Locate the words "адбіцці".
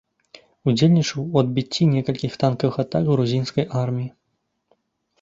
1.43-1.87